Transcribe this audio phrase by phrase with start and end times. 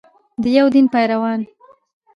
[0.41, 1.39] د یو دین پیروان.